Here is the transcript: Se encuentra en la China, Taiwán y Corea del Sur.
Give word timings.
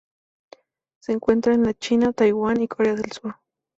Se 0.99 1.11
encuentra 1.11 1.53
en 1.53 1.61
la 1.61 1.75
China, 1.75 2.11
Taiwán 2.11 2.59
y 2.59 2.67
Corea 2.67 2.95
del 2.95 3.11
Sur. 3.11 3.35